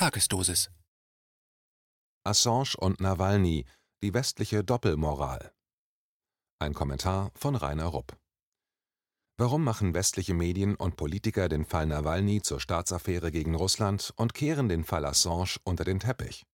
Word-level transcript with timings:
Tagesdosis 0.00 0.70
Assange 2.24 2.74
und 2.78 3.02
Nawalny– 3.02 3.66
die 4.02 4.14
westliche 4.14 4.64
Doppelmoral. 4.64 5.52
Ein 6.58 6.72
Kommentar 6.72 7.30
von 7.34 7.54
Rainer 7.54 7.84
Rupp. 7.84 8.16
Warum 9.36 9.62
machen 9.62 9.92
westliche 9.92 10.32
Medien 10.32 10.74
und 10.74 10.96
Politiker 10.96 11.50
den 11.50 11.66
Fall 11.66 11.84
Nawalny 11.84 12.40
zur 12.40 12.60
Staatsaffäre 12.60 13.30
gegen 13.30 13.54
Russland 13.54 14.14
und 14.16 14.32
kehren 14.32 14.70
den 14.70 14.84
Fall 14.84 15.04
Assange 15.04 15.56
unter 15.64 15.84
den 15.84 16.00
Teppich? 16.00 16.46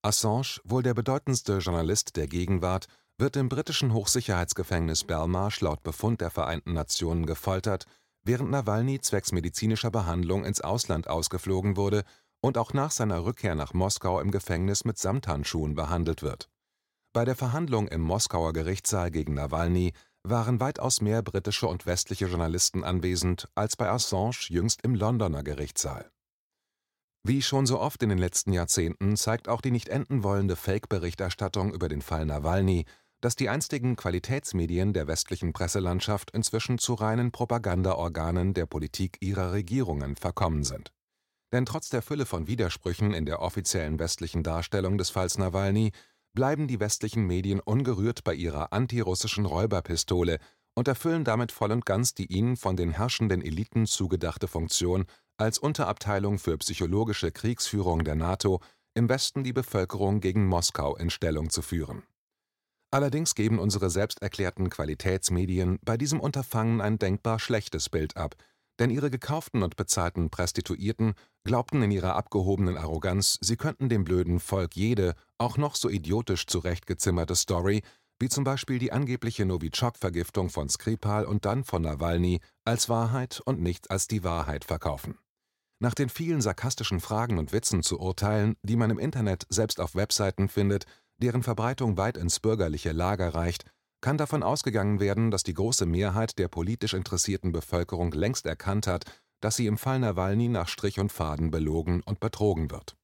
Assange, 0.00 0.62
wohl 0.64 0.82
der 0.82 0.94
bedeutendste 0.94 1.58
Journalist 1.58 2.16
der 2.16 2.28
Gegenwart, 2.28 2.86
wird 3.18 3.36
im 3.36 3.50
britischen 3.50 3.92
Hochsicherheitsgefängnis 3.92 5.04
Belmarsh 5.04 5.60
laut 5.60 5.82
Befund 5.82 6.22
der 6.22 6.30
Vereinten 6.30 6.72
Nationen 6.72 7.26
gefoltert, 7.26 7.84
während 8.22 8.50
Nawalny 8.50 9.02
zwecks 9.02 9.32
medizinischer 9.32 9.90
Behandlung 9.90 10.46
ins 10.46 10.62
Ausland 10.62 11.08
ausgeflogen 11.08 11.76
wurde 11.76 12.02
und 12.46 12.58
auch 12.58 12.72
nach 12.72 12.92
seiner 12.92 13.24
Rückkehr 13.24 13.56
nach 13.56 13.74
Moskau 13.74 14.20
im 14.20 14.30
Gefängnis 14.30 14.84
mit 14.84 14.98
Samthandschuhen 14.98 15.74
behandelt 15.74 16.22
wird. 16.22 16.48
Bei 17.12 17.24
der 17.24 17.34
Verhandlung 17.34 17.88
im 17.88 18.00
Moskauer 18.00 18.52
Gerichtssaal 18.52 19.10
gegen 19.10 19.34
Nawalny 19.34 19.94
waren 20.22 20.60
weitaus 20.60 21.00
mehr 21.00 21.22
britische 21.22 21.66
und 21.66 21.86
westliche 21.86 22.26
Journalisten 22.26 22.84
anwesend 22.84 23.48
als 23.56 23.74
bei 23.74 23.88
Assange 23.90 24.46
jüngst 24.48 24.82
im 24.82 24.94
Londoner 24.94 25.42
Gerichtssaal. 25.42 26.08
Wie 27.24 27.42
schon 27.42 27.66
so 27.66 27.80
oft 27.80 28.04
in 28.04 28.10
den 28.10 28.18
letzten 28.18 28.52
Jahrzehnten 28.52 29.16
zeigt 29.16 29.48
auch 29.48 29.60
die 29.60 29.72
nicht 29.72 29.88
enden 29.88 30.22
wollende 30.22 30.54
Fake-Berichterstattung 30.54 31.74
über 31.74 31.88
den 31.88 32.00
Fall 32.00 32.26
Nawalny, 32.26 32.84
dass 33.20 33.34
die 33.34 33.48
einstigen 33.48 33.96
Qualitätsmedien 33.96 34.92
der 34.92 35.08
westlichen 35.08 35.52
Presselandschaft 35.52 36.30
inzwischen 36.30 36.78
zu 36.78 36.94
reinen 36.94 37.32
Propagandaorganen 37.32 38.54
der 38.54 38.66
Politik 38.66 39.16
ihrer 39.20 39.50
Regierungen 39.50 40.14
verkommen 40.14 40.62
sind. 40.62 40.92
Denn 41.56 41.64
trotz 41.64 41.88
der 41.88 42.02
Fülle 42.02 42.26
von 42.26 42.48
Widersprüchen 42.48 43.14
in 43.14 43.24
der 43.24 43.40
offiziellen 43.40 43.98
westlichen 43.98 44.42
Darstellung 44.42 44.98
des 44.98 45.08
Falls 45.08 45.38
Nawalny 45.38 45.92
bleiben 46.34 46.68
die 46.68 46.80
westlichen 46.80 47.26
Medien 47.26 47.60
ungerührt 47.60 48.24
bei 48.24 48.34
ihrer 48.34 48.74
antirussischen 48.74 49.46
Räuberpistole 49.46 50.38
und 50.74 50.86
erfüllen 50.86 51.24
damit 51.24 51.52
voll 51.52 51.72
und 51.72 51.86
ganz 51.86 52.12
die 52.12 52.30
ihnen 52.30 52.58
von 52.58 52.76
den 52.76 52.90
herrschenden 52.90 53.40
Eliten 53.40 53.86
zugedachte 53.86 54.48
Funktion, 54.48 55.06
als 55.38 55.58
Unterabteilung 55.58 56.38
für 56.38 56.58
psychologische 56.58 57.32
Kriegsführung 57.32 58.04
der 58.04 58.16
NATO 58.16 58.60
im 58.92 59.08
Westen 59.08 59.42
die 59.42 59.54
Bevölkerung 59.54 60.20
gegen 60.20 60.46
Moskau 60.46 60.94
in 60.94 61.08
Stellung 61.08 61.48
zu 61.48 61.62
führen. 61.62 62.02
Allerdings 62.90 63.34
geben 63.34 63.58
unsere 63.58 63.88
selbsterklärten 63.88 64.68
Qualitätsmedien 64.68 65.78
bei 65.80 65.96
diesem 65.96 66.20
Unterfangen 66.20 66.82
ein 66.82 66.98
denkbar 66.98 67.38
schlechtes 67.38 67.88
Bild 67.88 68.18
ab, 68.18 68.36
denn 68.78 68.90
ihre 68.90 69.10
gekauften 69.10 69.62
und 69.62 69.76
bezahlten 69.76 70.30
Prostituierten 70.30 71.14
glaubten 71.44 71.82
in 71.82 71.90
ihrer 71.90 72.16
abgehobenen 72.16 72.76
Arroganz, 72.76 73.38
sie 73.40 73.56
könnten 73.56 73.88
dem 73.88 74.04
blöden 74.04 74.40
Volk 74.40 74.76
jede, 74.76 75.14
auch 75.38 75.56
noch 75.56 75.76
so 75.76 75.88
idiotisch 75.88 76.46
zurechtgezimmerte 76.46 77.34
Story, 77.34 77.82
wie 78.18 78.28
zum 78.28 78.44
Beispiel 78.44 78.78
die 78.78 78.92
angebliche 78.92 79.44
Novichok-Vergiftung 79.44 80.48
von 80.48 80.68
Skripal 80.68 81.24
und 81.24 81.44
dann 81.44 81.64
von 81.64 81.82
Nawalny, 81.82 82.40
als 82.64 82.88
Wahrheit 82.88 83.40
und 83.44 83.60
nicht 83.60 83.90
als 83.90 84.08
die 84.08 84.24
Wahrheit 84.24 84.64
verkaufen. 84.64 85.18
Nach 85.78 85.94
den 85.94 86.08
vielen 86.08 86.40
sarkastischen 86.40 87.00
Fragen 87.00 87.38
und 87.38 87.52
Witzen 87.52 87.82
zu 87.82 88.00
urteilen, 88.00 88.56
die 88.62 88.76
man 88.76 88.90
im 88.90 88.98
Internet 88.98 89.46
selbst 89.50 89.78
auf 89.78 89.94
Webseiten 89.94 90.48
findet, 90.48 90.86
deren 91.18 91.42
Verbreitung 91.42 91.98
weit 91.98 92.16
ins 92.16 92.40
bürgerliche 92.40 92.92
Lager 92.92 93.34
reicht, 93.34 93.64
kann 94.00 94.18
davon 94.18 94.42
ausgegangen 94.42 95.00
werden, 95.00 95.30
dass 95.30 95.42
die 95.42 95.54
große 95.54 95.86
Mehrheit 95.86 96.38
der 96.38 96.48
politisch 96.48 96.94
interessierten 96.94 97.52
Bevölkerung 97.52 98.12
längst 98.12 98.46
erkannt 98.46 98.86
hat, 98.86 99.04
dass 99.40 99.56
sie 99.56 99.66
im 99.66 99.78
Fall 99.78 99.98
Nawalny 99.98 100.48
nach 100.48 100.68
Strich 100.68 100.98
und 100.98 101.12
Faden 101.12 101.50
belogen 101.50 102.02
und 102.04 102.20
betrogen 102.20 102.70
wird. 102.70 102.96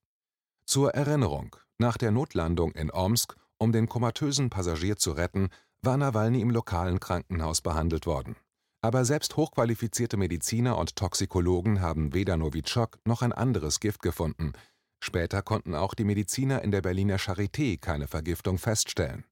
Zur 0.65 0.95
Erinnerung: 0.95 1.57
Nach 1.79 1.97
der 1.97 2.11
Notlandung 2.11 2.73
in 2.73 2.91
Omsk, 2.91 3.37
um 3.59 3.73
den 3.73 3.89
komatösen 3.89 4.51
Passagier 4.51 4.97
zu 4.97 5.13
retten, 5.13 5.49
war 5.83 5.97
Nawalny 5.97 6.41
im 6.41 6.51
lokalen 6.51 7.01
Krankenhaus 7.01 7.61
behandelt 7.61 8.07
worden. 8.07 8.37
Aber 8.81 9.05
selbst 9.05 9.37
hochqualifizierte 9.37 10.17
Mediziner 10.17 10.77
und 10.79 10.97
Toxikologen 10.97 11.81
haben 11.81 12.15
weder 12.15 12.37
Novichok 12.37 12.99
noch 13.05 13.23
ein 13.23 13.33
anderes 13.33 13.81
Gift 13.81 14.03
gefunden. 14.03 14.53
Später 15.01 15.43
konnten 15.43 15.75
auch 15.75 15.95
die 15.95 16.05
Mediziner 16.05 16.63
in 16.63 16.71
der 16.71 16.83
Berliner 16.83 17.19
Charité 17.19 17.79
keine 17.79 18.09
Vergiftung 18.09 18.59
feststellen 18.59 19.25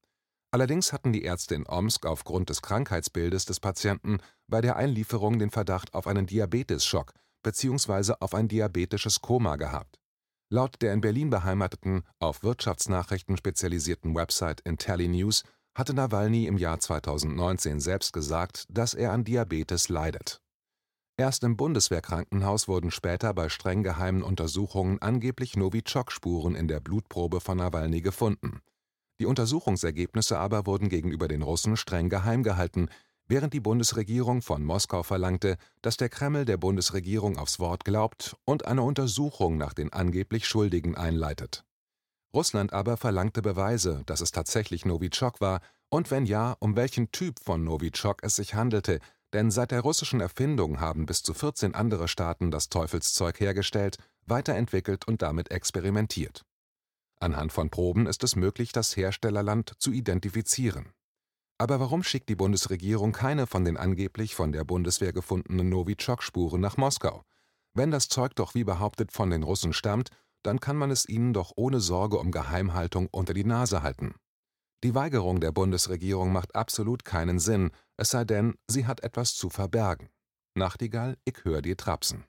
Allerdings 0.53 0.91
hatten 0.91 1.13
die 1.13 1.23
Ärzte 1.23 1.55
in 1.55 1.65
Omsk 1.65 2.05
aufgrund 2.05 2.49
des 2.49 2.61
Krankheitsbildes 2.61 3.45
des 3.45 3.61
Patienten 3.61 4.17
bei 4.47 4.59
der 4.59 4.75
Einlieferung 4.75 5.39
den 5.39 5.49
Verdacht 5.49 5.93
auf 5.93 6.07
einen 6.07 6.27
Diabetesschock 6.27 7.13
bzw. 7.41 8.15
auf 8.19 8.35
ein 8.35 8.49
diabetisches 8.49 9.21
Koma 9.21 9.55
gehabt. 9.55 9.97
Laut 10.49 10.81
der 10.81 10.91
in 10.91 10.99
Berlin 10.99 11.29
beheimateten, 11.29 12.03
auf 12.19 12.43
Wirtschaftsnachrichten 12.43 13.37
spezialisierten 13.37 14.13
Website 14.13 14.59
IntelliNews 14.61 15.43
hatte 15.73 15.93
Nawalny 15.93 16.47
im 16.47 16.57
Jahr 16.57 16.81
2019 16.81 17.79
selbst 17.79 18.11
gesagt, 18.11 18.65
dass 18.67 18.93
er 18.93 19.13
an 19.13 19.23
Diabetes 19.23 19.87
leidet. 19.87 20.41
Erst 21.15 21.45
im 21.45 21.55
Bundeswehrkrankenhaus 21.55 22.67
wurden 22.67 22.91
später 22.91 23.33
bei 23.33 23.47
streng 23.47 23.83
geheimen 23.83 24.21
Untersuchungen 24.21 25.01
angeblich 25.01 25.55
Novichok-Spuren 25.55 26.55
in 26.55 26.67
der 26.67 26.81
Blutprobe 26.81 27.39
von 27.39 27.57
Nawalny 27.57 28.01
gefunden 28.01 28.61
die 29.21 29.27
Untersuchungsergebnisse 29.27 30.39
aber 30.39 30.65
wurden 30.65 30.89
gegenüber 30.89 31.27
den 31.27 31.43
Russen 31.43 31.77
streng 31.77 32.09
geheim 32.09 32.41
gehalten, 32.41 32.89
während 33.27 33.53
die 33.53 33.59
Bundesregierung 33.59 34.41
von 34.41 34.65
Moskau 34.65 35.03
verlangte, 35.03 35.57
dass 35.83 35.95
der 35.95 36.09
Kreml 36.09 36.43
der 36.43 36.57
Bundesregierung 36.57 37.37
aufs 37.37 37.59
Wort 37.59 37.85
glaubt 37.85 38.35
und 38.45 38.65
eine 38.65 38.81
Untersuchung 38.81 39.57
nach 39.57 39.73
den 39.73 39.93
angeblich 39.93 40.47
Schuldigen 40.47 40.95
einleitet. 40.95 41.63
Russland 42.33 42.73
aber 42.73 42.97
verlangte 42.97 43.43
Beweise, 43.43 44.01
dass 44.07 44.21
es 44.21 44.31
tatsächlich 44.31 44.85
Novichok 44.85 45.39
war 45.39 45.61
und 45.89 46.09
wenn 46.09 46.25
ja, 46.25 46.55
um 46.59 46.75
welchen 46.75 47.11
Typ 47.11 47.39
von 47.43 47.63
Novichok 47.63 48.23
es 48.23 48.37
sich 48.37 48.55
handelte, 48.55 48.99
denn 49.33 49.51
seit 49.51 49.69
der 49.69 49.81
russischen 49.81 50.19
Erfindung 50.19 50.79
haben 50.79 51.05
bis 51.05 51.21
zu 51.21 51.35
14 51.35 51.75
andere 51.75 52.07
Staaten 52.07 52.49
das 52.49 52.69
Teufelszeug 52.69 53.39
hergestellt, 53.39 53.97
weiterentwickelt 54.25 55.07
und 55.07 55.21
damit 55.21 55.51
experimentiert 55.51 56.43
Anhand 57.21 57.53
von 57.53 57.69
Proben 57.69 58.07
ist 58.07 58.23
es 58.23 58.35
möglich, 58.35 58.71
das 58.71 58.97
Herstellerland 58.97 59.73
zu 59.77 59.91
identifizieren. 59.91 60.91
Aber 61.59 61.79
warum 61.79 62.01
schickt 62.01 62.29
die 62.29 62.35
Bundesregierung 62.35 63.11
keine 63.11 63.45
von 63.45 63.63
den 63.63 63.77
angeblich 63.77 64.33
von 64.33 64.51
der 64.51 64.63
Bundeswehr 64.63 65.13
gefundenen 65.13 65.69
Novichok-Spuren 65.69 66.59
nach 66.59 66.77
Moskau? 66.77 67.23
Wenn 67.75 67.91
das 67.91 68.07
Zeug 68.07 68.33
doch 68.35 68.55
wie 68.55 68.63
behauptet 68.63 69.11
von 69.11 69.29
den 69.29 69.43
Russen 69.43 69.71
stammt, 69.71 70.09
dann 70.41 70.59
kann 70.59 70.75
man 70.75 70.89
es 70.89 71.07
ihnen 71.07 71.33
doch 71.33 71.51
ohne 71.55 71.79
Sorge 71.79 72.17
um 72.17 72.31
Geheimhaltung 72.31 73.07
unter 73.11 73.35
die 73.35 73.43
Nase 73.43 73.83
halten. 73.83 74.15
Die 74.83 74.95
Weigerung 74.95 75.39
der 75.39 75.51
Bundesregierung 75.51 76.31
macht 76.31 76.55
absolut 76.55 77.05
keinen 77.05 77.37
Sinn, 77.37 77.69
es 77.97 78.09
sei 78.09 78.25
denn, 78.25 78.55
sie 78.67 78.87
hat 78.87 79.03
etwas 79.03 79.35
zu 79.35 79.51
verbergen. 79.51 80.09
Nachtigall, 80.55 81.19
ich 81.23 81.43
hör 81.43 81.61
dir 81.61 81.77
trapsen. 81.77 82.25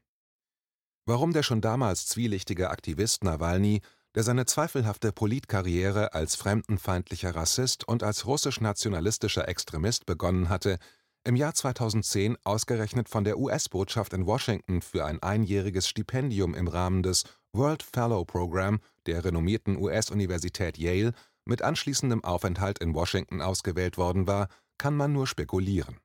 Warum 1.07 1.33
der 1.33 1.43
schon 1.43 1.63
damals 1.63 2.07
zwielichtige 2.07 2.69
Aktivist 2.69 3.25
Nawalny 3.25 3.81
der 4.15 4.23
seine 4.23 4.47
zweifelhafte 4.47 5.12
Politkarriere 5.12 6.15
als 6.15 6.37
fremdenfeindlicher 6.37 7.34
Rassist 7.34 7.87
und 7.89 8.03
als 8.03 8.27
russisch-nationalistischer 8.27 9.49
Extremist 9.49 10.06
begonnen 10.06 10.49
hatte, 10.49 10.78
im 11.25 11.37
Jahr 11.37 11.55
2010 11.55 12.37
ausgerechnet 12.43 13.09
von 13.09 13.25
der 13.25 13.39
US-Botschaft 13.39 14.12
in 14.12 14.27
Washington 14.27 14.83
für 14.83 15.05
ein 15.05 15.23
einjähriges 15.23 15.89
Stipendium 15.89 16.55
im 16.55 16.67
Rahmen 16.67 17.03
des 17.03 17.25
World 17.53 17.83
Fellow 17.83 18.25
Program 18.25 18.81
der 19.06 19.25
renommierten 19.25 19.77
US-Universität 19.77 20.79
Yale 20.79 21.12
mit 21.44 21.62
anschließendem 21.62 22.25
Aufenthalt 22.25 22.81
in 22.81 22.94
Washington 22.94 23.41
ausgewählt 23.41 23.99
worden 23.99 24.27
war, 24.27 24.49
kann 24.79 24.97
man 24.97 25.12
nur 25.12 25.27
spekulieren. 25.27 25.99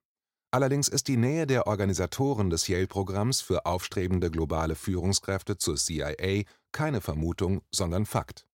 Allerdings 0.57 0.87
ist 0.87 1.07
die 1.07 1.17
Nähe 1.17 1.45
der 1.45 1.67
Organisatoren 1.67 2.49
des 2.49 2.67
Yale-Programms 2.67 3.41
für 3.41 3.67
aufstrebende 3.67 4.31
globale 4.31 4.73
Führungskräfte 4.73 5.59
zur 5.59 5.75
CIA 5.75 6.45
keine 6.71 6.99
Vermutung, 6.99 7.61
sondern 7.69 8.07
Fakt. 8.07 8.47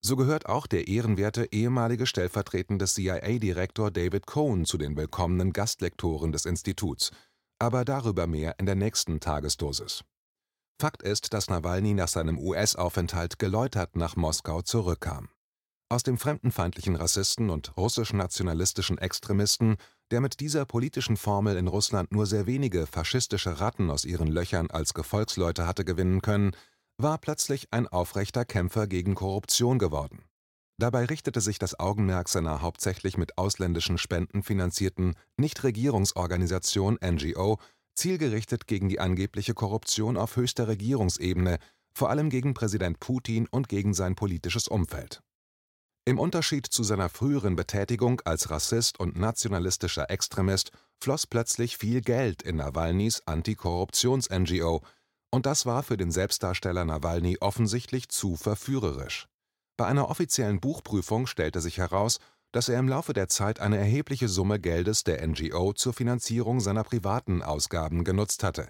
So 0.00 0.14
gehört 0.14 0.46
auch 0.46 0.68
der 0.68 0.86
ehrenwerte 0.86 1.48
ehemalige 1.50 2.06
stellvertretende 2.06 2.86
CIA-Direktor 2.86 3.90
David 3.90 4.28
Cohen 4.28 4.66
zu 4.66 4.78
den 4.78 4.96
willkommenen 4.96 5.52
Gastlektoren 5.52 6.30
des 6.30 6.46
Instituts, 6.46 7.10
aber 7.58 7.84
darüber 7.84 8.28
mehr 8.28 8.54
in 8.60 8.66
der 8.66 8.76
nächsten 8.76 9.18
Tagesdosis. 9.18 10.04
Fakt 10.80 11.02
ist, 11.02 11.34
dass 11.34 11.50
Nawalny 11.50 11.94
nach 11.94 12.06
seinem 12.06 12.38
US-Aufenthalt 12.38 13.40
geläutert 13.40 13.96
nach 13.96 14.14
Moskau 14.14 14.62
zurückkam. 14.62 15.28
Aus 15.92 16.04
dem 16.04 16.16
fremdenfeindlichen 16.16 16.94
Rassisten 16.94 17.50
und 17.50 17.76
russisch-nationalistischen 17.76 18.96
Extremisten, 18.96 19.76
der 20.12 20.20
mit 20.20 20.40
dieser 20.40 20.66
politischen 20.66 21.16
Formel 21.16 21.56
in 21.56 21.66
Russland 21.66 22.12
nur 22.12 22.26
sehr 22.26 22.46
wenige 22.46 22.86
faschistische 22.86 23.60
Ratten 23.60 23.90
aus 23.90 24.04
ihren 24.04 24.28
Löchern 24.28 24.70
als 24.70 24.92
Gefolgsleute 24.92 25.66
hatte 25.66 25.86
gewinnen 25.86 26.20
können, 26.20 26.52
war 26.98 27.16
plötzlich 27.16 27.68
ein 27.70 27.88
aufrechter 27.88 28.44
Kämpfer 28.44 28.86
gegen 28.86 29.14
Korruption 29.14 29.78
geworden. 29.78 30.22
Dabei 30.78 31.06
richtete 31.06 31.40
sich 31.40 31.58
das 31.58 31.80
Augenmerk 31.80 32.28
seiner 32.28 32.60
hauptsächlich 32.60 33.16
mit 33.16 33.38
ausländischen 33.38 33.96
Spenden 33.96 34.42
finanzierten 34.42 35.14
Nichtregierungsorganisation 35.38 36.98
NGO 37.02 37.58
zielgerichtet 37.94 38.66
gegen 38.66 38.90
die 38.90 39.00
angebliche 39.00 39.54
Korruption 39.54 40.18
auf 40.18 40.36
höchster 40.36 40.68
Regierungsebene, 40.68 41.58
vor 41.94 42.10
allem 42.10 42.28
gegen 42.28 42.52
Präsident 42.52 43.00
Putin 43.00 43.48
und 43.50 43.70
gegen 43.70 43.94
sein 43.94 44.14
politisches 44.14 44.68
Umfeld. 44.68 45.22
Im 46.04 46.18
Unterschied 46.18 46.66
zu 46.66 46.82
seiner 46.82 47.08
früheren 47.08 47.54
Betätigung 47.54 48.20
als 48.24 48.50
Rassist 48.50 48.98
und 48.98 49.16
nationalistischer 49.16 50.10
Extremist 50.10 50.72
floss 51.00 51.28
plötzlich 51.28 51.76
viel 51.76 52.00
Geld 52.00 52.42
in 52.42 52.56
Nawalnys 52.56 53.22
Antikorruptions-NGO, 53.26 54.82
und 55.30 55.46
das 55.46 55.64
war 55.64 55.84
für 55.84 55.96
den 55.96 56.10
Selbstdarsteller 56.10 56.84
Nawalny 56.84 57.38
offensichtlich 57.40 58.08
zu 58.08 58.34
verführerisch. 58.34 59.28
Bei 59.76 59.86
einer 59.86 60.10
offiziellen 60.10 60.58
Buchprüfung 60.58 61.28
stellte 61.28 61.60
sich 61.60 61.78
heraus, 61.78 62.18
dass 62.50 62.68
er 62.68 62.80
im 62.80 62.88
Laufe 62.88 63.12
der 63.12 63.28
Zeit 63.28 63.60
eine 63.60 63.78
erhebliche 63.78 64.28
Summe 64.28 64.58
Geldes 64.58 65.04
der 65.04 65.24
NGO 65.24 65.72
zur 65.72 65.92
Finanzierung 65.92 66.58
seiner 66.58 66.82
privaten 66.82 67.42
Ausgaben 67.42 68.02
genutzt 68.02 68.42
hatte. 68.42 68.68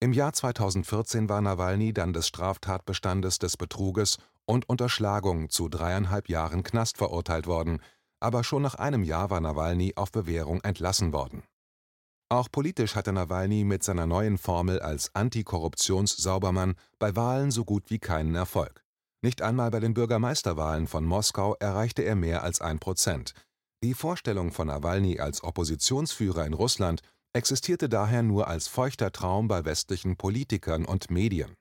Im 0.00 0.14
Jahr 0.14 0.32
2014 0.32 1.28
war 1.28 1.42
Nawalny 1.42 1.92
dann 1.92 2.14
des 2.14 2.26
Straftatbestandes 2.26 3.38
des 3.38 3.58
Betruges 3.58 4.16
und 4.46 4.68
Unterschlagung 4.68 5.48
zu 5.50 5.68
dreieinhalb 5.68 6.28
Jahren 6.28 6.62
Knast 6.62 6.96
verurteilt 6.98 7.46
worden, 7.46 7.80
aber 8.20 8.44
schon 8.44 8.62
nach 8.62 8.74
einem 8.74 9.02
Jahr 9.02 9.30
war 9.30 9.40
Nawalny 9.40 9.94
auf 9.96 10.12
Bewährung 10.12 10.60
entlassen 10.62 11.12
worden. 11.12 11.42
Auch 12.30 12.50
politisch 12.50 12.96
hatte 12.96 13.12
Nawalny 13.12 13.64
mit 13.64 13.82
seiner 13.82 14.06
neuen 14.06 14.38
Formel 14.38 14.80
als 14.80 15.14
Antikorruptions-Saubermann 15.14 16.74
bei 16.98 17.14
Wahlen 17.14 17.50
so 17.50 17.64
gut 17.64 17.90
wie 17.90 17.98
keinen 17.98 18.34
Erfolg. 18.34 18.82
Nicht 19.22 19.42
einmal 19.42 19.70
bei 19.70 19.80
den 19.80 19.94
Bürgermeisterwahlen 19.94 20.86
von 20.86 21.04
Moskau 21.04 21.54
erreichte 21.60 22.02
er 22.02 22.14
mehr 22.14 22.42
als 22.42 22.60
ein 22.60 22.78
Prozent. 22.78 23.34
Die 23.82 23.94
Vorstellung 23.94 24.52
von 24.52 24.68
Nawalny 24.68 25.20
als 25.20 25.44
Oppositionsführer 25.44 26.46
in 26.46 26.54
Russland 26.54 27.02
existierte 27.34 27.88
daher 27.88 28.22
nur 28.22 28.48
als 28.48 28.68
feuchter 28.68 29.12
Traum 29.12 29.48
bei 29.48 29.64
westlichen 29.64 30.16
Politikern 30.16 30.84
und 30.84 31.10
Medien 31.10 31.54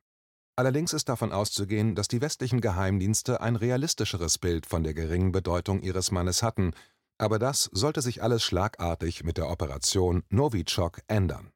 Allerdings 0.56 0.94
ist 0.94 1.10
davon 1.10 1.32
auszugehen, 1.32 1.96
dass 1.96 2.08
die 2.08 2.22
westlichen 2.22 2.62
Geheimdienste 2.62 3.42
ein 3.42 3.56
realistischeres 3.56 4.38
Bild 4.38 4.68
von 4.68 4.84
der 4.84 4.94
geringen 4.94 5.32
Bedeutung 5.32 5.82
ihres 5.82 6.12
Mannes 6.12 6.44
hatten, 6.44 6.74
aber 7.18 7.40
das 7.40 7.70
sollte 7.74 8.02
sich 8.02 8.22
alles 8.22 8.44
schlagartig 8.44 9.24
mit 9.24 9.38
der 9.38 9.50
Operation 9.50 10.24
Novichok 10.30 11.02
ändern. 11.08 11.52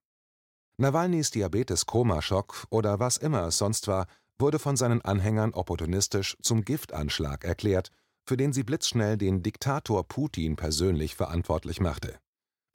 Nawalnys 0.78 1.32
Diabetes-Koma-Schock 1.32 2.68
oder 2.70 3.00
was 3.00 3.18
immer 3.18 3.48
es 3.48 3.58
sonst 3.58 3.88
war, 3.88 4.08
wurde 4.40 4.60
von 4.60 4.78
seinen 4.78 5.02
Anhängern 5.02 5.54
opportunistisch 5.54 6.38
zum 6.42 6.64
Giftanschlag 6.64 7.44
erklärt, 7.44 7.92
für 8.26 8.38
den 8.38 8.54
sie 8.54 8.64
blitzschnell 8.64 9.18
den 9.18 9.42
Diktator 9.42 10.08
Putin 10.08 10.56
persönlich 10.56 11.16
verantwortlich 11.16 11.80
machte. 11.80 12.20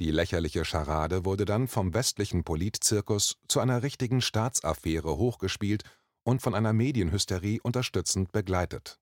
Die 0.00 0.10
lächerliche 0.10 0.64
Scharade 0.64 1.24
wurde 1.24 1.44
dann 1.44 1.68
vom 1.68 1.94
westlichen 1.94 2.42
Politzirkus 2.42 3.36
zu 3.46 3.60
einer 3.60 3.82
richtigen 3.82 4.20
Staatsaffäre 4.20 5.16
hochgespielt 5.16 5.84
und 6.24 6.42
von 6.42 6.54
einer 6.54 6.72
Medienhysterie 6.72 7.60
unterstützend 7.62 8.32
begleitet. 8.32 8.98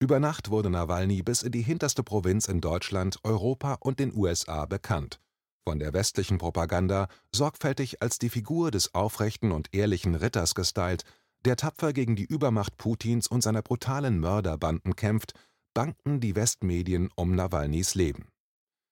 Über 0.00 0.18
Nacht 0.18 0.50
wurde 0.50 0.70
Nawalny 0.70 1.22
bis 1.22 1.42
in 1.42 1.52
die 1.52 1.62
hinterste 1.62 2.02
Provinz 2.02 2.48
in 2.48 2.60
Deutschland, 2.60 3.18
Europa 3.22 3.74
und 3.80 4.00
den 4.00 4.12
USA 4.14 4.66
bekannt, 4.66 5.20
von 5.64 5.78
der 5.78 5.92
westlichen 5.92 6.38
Propaganda 6.38 7.06
sorgfältig 7.32 8.02
als 8.02 8.18
die 8.18 8.30
Figur 8.30 8.70
des 8.70 8.94
aufrechten 8.94 9.52
und 9.52 9.72
ehrlichen 9.72 10.16
Ritters 10.16 10.54
gestylt, 10.54 11.04
der 11.44 11.56
tapfer 11.56 11.92
gegen 11.92 12.16
die 12.16 12.24
Übermacht 12.24 12.76
Putins 12.78 13.28
und 13.28 13.42
seiner 13.42 13.62
brutalen 13.62 14.18
Mörderbanden 14.18 14.96
kämpft, 14.96 15.34
banken 15.74 16.20
die 16.20 16.34
Westmedien 16.34 17.08
um 17.14 17.34
Nawalnys 17.34 17.94
Leben. 17.94 18.28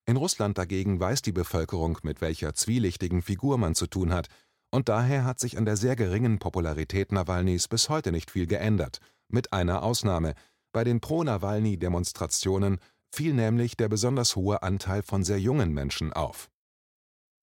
In 0.06 0.16
Russland 0.16 0.58
dagegen 0.58 0.98
weiß 0.98 1.22
die 1.22 1.32
Bevölkerung, 1.32 1.98
mit 2.02 2.20
welcher 2.20 2.54
zwielichtigen 2.54 3.22
Figur 3.22 3.58
man 3.58 3.74
zu 3.74 3.86
tun 3.86 4.12
hat, 4.12 4.28
und 4.70 4.88
daher 4.88 5.24
hat 5.24 5.40
sich 5.40 5.58
an 5.58 5.64
der 5.64 5.76
sehr 5.76 5.96
geringen 5.96 6.38
Popularität 6.38 7.12
Nawalnys 7.12 7.68
bis 7.68 7.88
heute 7.88 8.12
nicht 8.12 8.30
viel 8.30 8.46
geändert, 8.46 9.00
mit 9.28 9.52
einer 9.52 9.82
Ausnahme: 9.82 10.34
Bei 10.72 10.84
den 10.84 11.00
Pro-Nawalny-Demonstrationen 11.00 12.78
fiel 13.12 13.34
nämlich 13.34 13.76
der 13.76 13.88
besonders 13.88 14.36
hohe 14.36 14.62
Anteil 14.62 15.02
von 15.02 15.24
sehr 15.24 15.40
jungen 15.40 15.72
Menschen 15.72 16.12
auf. 16.12 16.50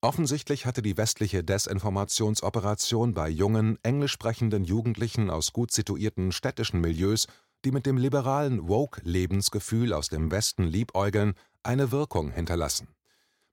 Offensichtlich 0.01 0.65
hatte 0.65 0.81
die 0.81 0.95
westliche 0.95 1.43
Desinformationsoperation 1.43 3.13
bei 3.13 3.29
jungen, 3.29 3.77
englisch 3.83 4.13
sprechenden 4.13 4.63
Jugendlichen 4.63 5.29
aus 5.29 5.53
gut 5.53 5.71
situierten 5.71 6.31
städtischen 6.31 6.81
Milieus, 6.81 7.27
die 7.65 7.71
mit 7.71 7.85
dem 7.85 7.97
liberalen 7.97 8.67
Woke-Lebensgefühl 8.67 9.93
aus 9.93 10.09
dem 10.09 10.31
Westen 10.31 10.63
liebäugeln, 10.63 11.33
eine 11.63 11.91
Wirkung 11.91 12.31
hinterlassen 12.31 12.87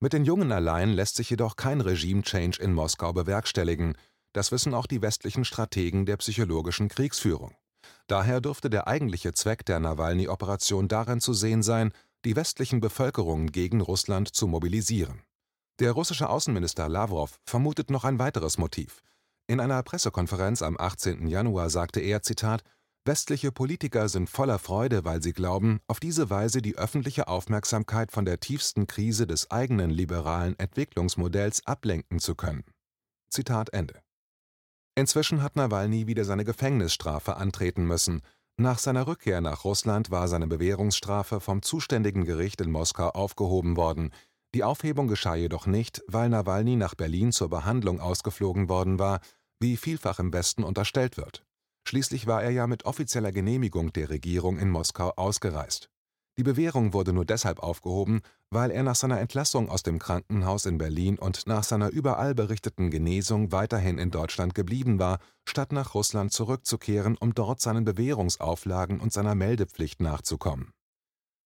mit 0.05 0.13
den 0.13 0.27
Jungen 0.27 0.53
allein 0.53 0.93
lässt 0.93 1.17
sich 1.17 1.31
jedoch 1.31 1.57
kein 1.57 1.81
Regime-Change 1.81 2.61
in 2.61 2.75
Moskau 2.75 3.15
bewerkstelligen, 3.15 3.97
das 4.35 4.53
wissen 4.53 4.75
auch 4.75 4.85
die 4.85 5.01
westlichen 5.01 5.47
Strategen 5.47 6.05
der 6.05 6.19
psychologischen 6.19 6.91
Kriegsführung. 6.91 7.55
Daher 8.07 8.43
dürfte 8.43 8.69
der 8.69 8.87
eigentliche 8.87 9.33
Zweck 9.33 9.65
der 9.65 9.81
Nawalny-Operation 9.81 10.89
darin 10.89 11.23
zu 11.23 11.33
sehen 11.33 11.63
sein, 11.63 11.91
die 12.27 12.37
westlichen 12.37 12.81
Bevölkerungen 12.81 13.51
gegen 13.51 13.81
Russland 13.81 14.29
zu 14.29 14.47
mobilisieren. 14.47 15.23
Der 15.81 15.93
russische 15.93 16.29
Außenminister 16.29 16.87
Lavrov 16.87 17.41
vermutet 17.47 17.89
noch 17.89 18.05
ein 18.05 18.19
weiteres 18.19 18.59
Motiv. 18.59 19.01
In 19.47 19.59
einer 19.59 19.83
Pressekonferenz 19.83 20.61
am 20.61 20.77
18. 20.79 21.29
Januar 21.29 21.71
sagte 21.71 22.01
er: 22.01 22.21
Zitat, 22.21 22.63
Westliche 23.07 23.53
Politiker 23.53 24.09
sind 24.09 24.31
voller 24.31 24.59
Freude, 24.59 25.05
weil 25.05 25.23
sie 25.23 25.35
glauben, 25.35 25.81
auf 25.89 26.01
diese 26.01 26.31
Weise 26.31 26.63
die 26.63 26.79
öffentliche 26.79 27.29
Aufmerksamkeit 27.29 28.11
von 28.11 28.25
der 28.25 28.41
tiefsten 28.41 28.87
Krise 28.87 29.27
des 29.27 29.51
eigenen 29.51 29.91
liberalen 29.91 30.59
Entwicklungsmodells 30.59 31.67
ablenken 31.67 32.19
zu 32.19 32.35
können. 32.35 32.65
Zitat 33.29 33.75
Ende. 33.75 34.01
Inzwischen 34.95 35.43
hat 35.43 35.55
Nawalny 35.55 36.07
wieder 36.07 36.25
seine 36.25 36.47
Gefängnisstrafe 36.47 37.37
antreten 37.37 37.85
müssen. 37.85 38.23
Nach 38.57 38.79
seiner 38.79 39.07
Rückkehr 39.07 39.43
nach 39.43 39.65
Russland 39.65 40.11
war 40.11 40.27
seine 40.27 40.47
Bewährungsstrafe 40.47 41.41
vom 41.41 41.61
zuständigen 41.61 42.25
Gericht 42.25 42.63
in 42.63 42.71
Moskau 42.71 43.11
aufgehoben 43.11 43.77
worden. 43.77 44.15
Die 44.55 44.65
Aufhebung 44.65 45.09
geschah 45.09 45.35
jedoch 45.35 45.67
nicht, 45.67 46.03
weil 46.07 46.31
Nawalny 46.31 46.77
nach 46.77 46.95
Berlin 46.95 47.33
zur 47.33 47.51
Behandlung 47.51 48.01
ausgeflogen 48.01 48.71
worden 48.71 48.99
war, 48.99 49.21
wie 49.61 49.77
vielfach 49.77 50.21
im 50.21 50.33
Westen 50.33 50.65
unterstellt 50.65 51.19
wird 51.19 51.45
Schließlich 51.87 52.27
war 52.27 52.43
er 52.43 52.51
ja 52.51 52.67
mit 52.67 52.85
offizieller 52.85 53.33
Genehmigung 53.33 53.93
der 53.93 54.11
Regierung 54.11 54.59
in 54.59 54.71
Moskau 54.71 55.11
ausgereist. 55.17 55.91
Die 56.37 56.43
Bewährung 56.43 56.93
wurde 56.93 57.13
nur 57.13 57.25
deshalb 57.25 57.61
aufgehoben, 57.61 58.21
weil 58.51 58.73
er 58.73 58.83
nach 58.83 58.97
seiner 58.97 59.21
Entlassung 59.21 59.69
aus 59.69 59.85
dem 59.85 60.01
Krankenhaus 60.01 60.67
in 60.67 60.79
Berlin 60.79 61.17
und 61.17 61.47
nach 61.47 61.63
seiner 61.63 61.91
überall 61.91 62.35
berichteten 62.35 62.91
Genesung 62.91 63.53
weiterhin 63.53 63.99
in 63.99 64.11
Deutschland 64.11 64.55
geblieben 64.55 64.99
war, 64.99 65.21
statt 65.45 65.71
nach 65.71 65.95
Russland 65.95 66.33
zurückzukehren, 66.33 67.17
um 67.17 67.35
dort 67.35 67.61
seinen 67.61 67.85
Bewährungsauflagen 67.85 68.99
und 68.99 69.13
seiner 69.13 69.37
Meldepflicht 69.37 70.01
nachzukommen. 70.01 70.73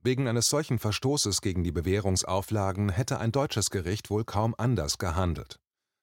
Wegen 0.03 0.27
eines 0.27 0.49
solchen 0.49 0.79
Verstoßes 0.79 1.43
gegen 1.43 1.65
die 1.65 1.73
Bewährungsauflagen 1.73 2.89
hätte 2.89 3.19
ein 3.19 3.33
deutsches 3.33 3.71
Gericht 3.71 4.09
wohl 4.09 4.25
kaum 4.25 4.55
anders 4.57 4.97
gehandelt. 4.97 5.61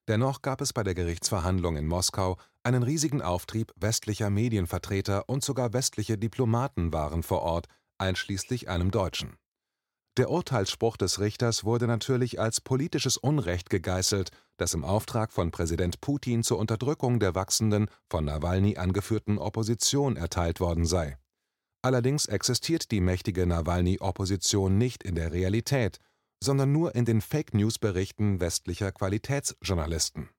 Dennoch 0.08 0.44
gab 0.44 0.62
es 0.62 0.74
bei 0.74 0.84
der 0.84 0.94
Gerichtsverhandlung 0.94 1.77
in 1.77 1.88
Moskau 1.88 2.38
einen 2.66 2.84
riesigen 2.84 3.22
Auftrieb 3.22 3.72
westlicher 3.76 4.30
Medienvertreter 4.30 5.30
und 5.30 5.44
sogar 5.44 5.74
westliche 5.74 6.18
Diplomaten 6.18 6.92
waren 6.92 7.22
vor 7.22 7.42
Ort, 7.42 7.68
einschließlich 8.00 8.68
einem 8.70 8.92
Deutschen. 8.92 9.38
Der 10.18 10.32
Urteilsspruch 10.32 10.98
des 10.98 11.20
Richters 11.20 11.66
wurde 11.66 11.88
natürlich 11.88 12.40
als 12.40 12.62
politisches 12.62 13.18
Unrecht 13.18 13.70
gegeißelt, 13.70 14.32
das 14.58 14.74
im 14.74 14.86
Auftrag 14.86 15.32
von 15.32 15.52
Präsident 15.52 16.00
Putin 16.02 16.42
zur 16.42 16.58
Unterdrückung 16.58 17.20
der 17.20 17.36
wachsenden, 17.36 17.88
von 18.10 18.26
Nawalny 18.26 18.78
angeführten 18.78 19.38
Opposition 19.38 20.16
erteilt 20.16 20.60
worden 20.60 20.86
sei. 20.86 21.18
Allerdings 21.82 22.26
existiert 22.26 22.92
die 22.92 23.02
mächtige 23.02 23.46
Nawalny-Opposition 23.46 24.78
nicht 24.78 25.04
in 25.04 25.16
der 25.16 25.34
Realität, 25.34 26.00
sondern 26.42 26.72
nur 26.72 26.96
in 26.96 27.06
den 27.06 27.22
Fake-News-Berichten 27.22 28.40
westlicher 28.40 28.92
Qualitätsjournalisten 28.92 30.30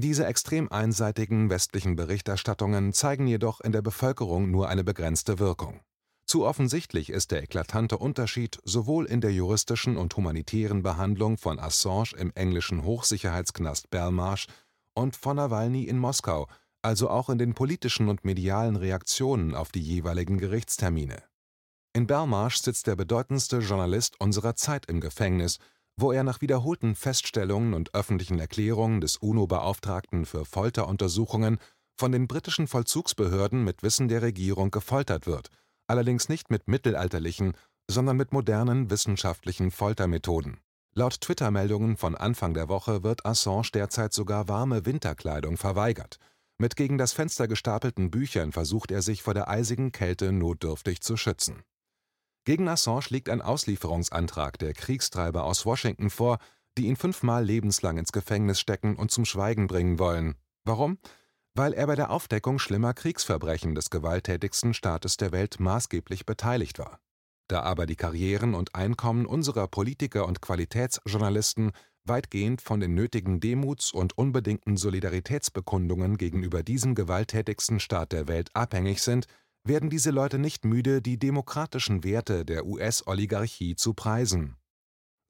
diese 0.00 0.26
extrem 0.26 0.70
einseitigen 0.70 1.50
westlichen 1.50 1.96
Berichterstattungen 1.96 2.92
zeigen 2.92 3.26
jedoch 3.26 3.60
in 3.60 3.72
der 3.72 3.82
Bevölkerung 3.82 4.50
nur 4.50 4.68
eine 4.68 4.84
begrenzte 4.84 5.38
Wirkung. 5.38 5.80
Zu 6.26 6.44
offensichtlich 6.44 7.08
ist 7.08 7.30
der 7.30 7.42
eklatante 7.42 7.96
Unterschied 7.96 8.58
sowohl 8.64 9.06
in 9.06 9.22
der 9.22 9.32
juristischen 9.32 9.96
und 9.96 10.14
humanitären 10.14 10.82
Behandlung 10.82 11.38
von 11.38 11.58
Assange 11.58 12.12
im 12.18 12.32
englischen 12.34 12.84
Hochsicherheitsknast 12.84 13.88
Belmarsh 13.88 14.46
und 14.92 15.16
von 15.16 15.36
Nawalny 15.36 15.84
in 15.84 15.98
Moskau, 15.98 16.48
also 16.82 17.08
auch 17.08 17.30
in 17.30 17.38
den 17.38 17.54
politischen 17.54 18.10
und 18.10 18.26
medialen 18.26 18.76
Reaktionen 18.76 19.54
auf 19.54 19.72
die 19.72 19.80
jeweiligen 19.80 20.36
Gerichtstermine. 20.36 21.22
In 21.94 22.06
Belmarsh 22.06 22.58
sitzt 22.58 22.86
der 22.86 22.96
bedeutendste 22.96 23.60
Journalist 23.60 24.20
unserer 24.20 24.54
Zeit 24.54 24.84
im 24.86 25.00
Gefängnis 25.00 25.58
wo 26.00 26.12
er 26.12 26.22
nach 26.22 26.40
wiederholten 26.40 26.94
Feststellungen 26.94 27.74
und 27.74 27.92
öffentlichen 27.92 28.38
Erklärungen 28.38 29.00
des 29.00 29.16
UNO-Beauftragten 29.16 30.26
für 30.26 30.44
Folteruntersuchungen 30.44 31.58
von 31.98 32.12
den 32.12 32.28
britischen 32.28 32.68
Vollzugsbehörden 32.68 33.64
mit 33.64 33.82
Wissen 33.82 34.06
der 34.06 34.22
Regierung 34.22 34.70
gefoltert 34.70 35.26
wird, 35.26 35.50
allerdings 35.88 36.28
nicht 36.28 36.50
mit 36.50 36.68
mittelalterlichen, 36.68 37.54
sondern 37.90 38.16
mit 38.16 38.32
modernen 38.32 38.90
wissenschaftlichen 38.90 39.72
Foltermethoden. 39.72 40.60
Laut 40.94 41.20
Twitter-Meldungen 41.20 41.96
von 41.96 42.14
Anfang 42.14 42.54
der 42.54 42.68
Woche 42.68 43.02
wird 43.02 43.26
Assange 43.26 43.70
derzeit 43.74 44.12
sogar 44.12 44.46
warme 44.46 44.86
Winterkleidung 44.86 45.56
verweigert. 45.56 46.18
Mit 46.58 46.76
gegen 46.76 46.98
das 46.98 47.12
Fenster 47.12 47.48
gestapelten 47.48 48.10
Büchern 48.10 48.52
versucht 48.52 48.92
er 48.92 49.02
sich 49.02 49.22
vor 49.22 49.34
der 49.34 49.48
eisigen 49.48 49.90
Kälte 49.90 50.32
notdürftig 50.32 51.00
zu 51.00 51.16
schützen. 51.16 51.62
Gegen 52.48 52.66
Assange 52.66 53.10
liegt 53.10 53.28
ein 53.28 53.42
Auslieferungsantrag 53.42 54.58
der 54.58 54.72
Kriegstreiber 54.72 55.44
aus 55.44 55.66
Washington 55.66 56.08
vor, 56.08 56.38
die 56.78 56.86
ihn 56.86 56.96
fünfmal 56.96 57.44
lebenslang 57.44 57.98
ins 57.98 58.10
Gefängnis 58.10 58.58
stecken 58.58 58.96
und 58.96 59.10
zum 59.10 59.26
Schweigen 59.26 59.66
bringen 59.66 59.98
wollen. 59.98 60.34
Warum? 60.64 60.96
Weil 61.52 61.74
er 61.74 61.86
bei 61.86 61.94
der 61.94 62.10
Aufdeckung 62.10 62.58
schlimmer 62.58 62.94
Kriegsverbrechen 62.94 63.74
des 63.74 63.90
gewalttätigsten 63.90 64.72
Staates 64.72 65.18
der 65.18 65.30
Welt 65.30 65.60
maßgeblich 65.60 66.24
beteiligt 66.24 66.78
war. 66.78 67.00
Da 67.48 67.64
aber 67.64 67.84
die 67.84 67.96
Karrieren 67.96 68.54
und 68.54 68.74
Einkommen 68.74 69.26
unserer 69.26 69.68
Politiker 69.68 70.26
und 70.26 70.40
Qualitätsjournalisten 70.40 71.72
weitgehend 72.04 72.62
von 72.62 72.80
den 72.80 72.94
nötigen 72.94 73.40
Demuts 73.40 73.92
und 73.92 74.16
unbedingten 74.16 74.78
Solidaritätsbekundungen 74.78 76.16
gegenüber 76.16 76.62
diesem 76.62 76.94
gewalttätigsten 76.94 77.78
Staat 77.78 78.12
der 78.12 78.26
Welt 78.26 78.48
abhängig 78.54 79.02
sind, 79.02 79.26
werden 79.68 79.90
diese 79.90 80.10
Leute 80.10 80.38
nicht 80.38 80.64
müde, 80.64 81.02
die 81.02 81.18
demokratischen 81.18 82.04
Werte 82.04 82.44
der 82.44 82.66
US-Oligarchie 82.66 83.76
zu 83.76 83.94
preisen. 83.94 84.56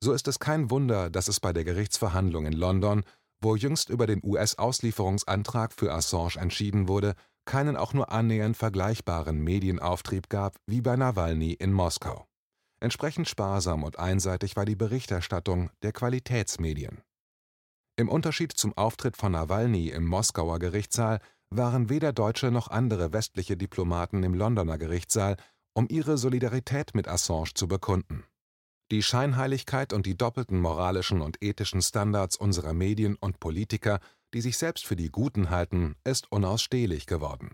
So 0.02 0.12
ist 0.12 0.28
es 0.28 0.38
kein 0.38 0.70
Wunder, 0.70 1.10
dass 1.10 1.28
es 1.28 1.40
bei 1.40 1.52
der 1.52 1.64
Gerichtsverhandlung 1.64 2.46
in 2.46 2.52
London, 2.52 3.02
wo 3.40 3.56
jüngst 3.56 3.88
über 3.88 4.06
den 4.06 4.20
US-Auslieferungsantrag 4.22 5.72
für 5.72 5.92
Assange 5.92 6.36
entschieden 6.36 6.88
wurde, 6.88 7.14
keinen 7.44 7.76
auch 7.76 7.94
nur 7.94 8.12
annähernd 8.12 8.56
vergleichbaren 8.56 9.42
Medienauftrieb 9.42 10.28
gab 10.28 10.56
wie 10.66 10.82
bei 10.82 10.96
Nawalny 10.96 11.52
in 11.52 11.72
Moskau. 11.72 12.26
Entsprechend 12.80 13.28
sparsam 13.28 13.82
und 13.82 13.98
einseitig 13.98 14.54
war 14.54 14.64
die 14.64 14.76
Berichterstattung 14.76 15.70
der 15.82 15.92
Qualitätsmedien. 15.92 17.02
Im 17.96 18.08
Unterschied 18.08 18.52
zum 18.52 18.76
Auftritt 18.76 19.16
von 19.16 19.32
Nawalny 19.32 19.88
im 19.88 20.06
Moskauer 20.06 20.60
Gerichtssaal 20.60 21.20
waren 21.50 21.88
weder 21.88 22.12
deutsche 22.12 22.50
noch 22.50 22.68
andere 22.68 23.12
westliche 23.12 23.56
Diplomaten 23.56 24.22
im 24.22 24.34
Londoner 24.34 24.78
Gerichtssaal, 24.78 25.36
um 25.74 25.86
ihre 25.88 26.18
Solidarität 26.18 26.94
mit 26.94 27.08
Assange 27.08 27.54
zu 27.54 27.68
bekunden. 27.68 28.24
Die 28.90 29.02
Scheinheiligkeit 29.02 29.92
und 29.92 30.06
die 30.06 30.16
doppelten 30.16 30.60
moralischen 30.60 31.20
und 31.20 31.42
ethischen 31.42 31.82
Standards 31.82 32.36
unserer 32.36 32.72
Medien 32.72 33.16
und 33.16 33.38
Politiker, 33.38 34.00
die 34.34 34.40
sich 34.40 34.56
selbst 34.58 34.86
für 34.86 34.96
die 34.96 35.10
Guten 35.10 35.50
halten, 35.50 35.94
ist 36.04 36.32
unausstehlich 36.32 37.06
geworden. 37.06 37.50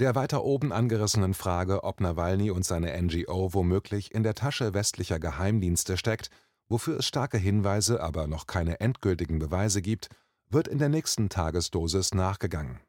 Der 0.00 0.14
weiter 0.14 0.42
oben 0.44 0.72
angerissenen 0.72 1.34
Frage, 1.34 1.84
ob 1.84 2.00
Nawalny 2.00 2.50
und 2.50 2.64
seine 2.64 3.00
NGO 3.00 3.52
womöglich 3.52 4.14
in 4.14 4.22
der 4.22 4.34
Tasche 4.34 4.74
westlicher 4.74 5.18
Geheimdienste 5.18 5.96
steckt, 5.96 6.30
wofür 6.68 6.98
es 6.98 7.06
starke 7.06 7.38
Hinweise, 7.38 8.02
aber 8.02 8.26
noch 8.26 8.46
keine 8.46 8.80
endgültigen 8.80 9.38
Beweise 9.38 9.82
gibt, 9.82 10.08
wird 10.52 10.68
in 10.68 10.78
der 10.78 10.88
nächsten 10.88 11.28
Tagesdosis 11.28 12.14
nachgegangen 12.14 12.80